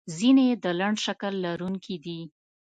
[0.17, 2.19] ځینې یې د لنډ شکل لرونکي دي.